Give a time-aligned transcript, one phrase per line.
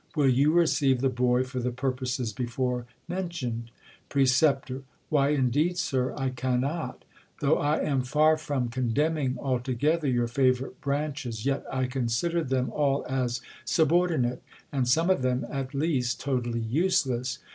[0.15, 3.69] Will you receive the boy for the purposes before mentioned?
[4.09, 7.05] Precep, Why, indeed, Sir, 1 cannot.
[7.39, 13.05] Though I am far from condemning altogether your favourite branches, yet I consider them all
[13.07, 14.41] as subordinate,
[14.71, 17.37] and some of them, at least, totally useless.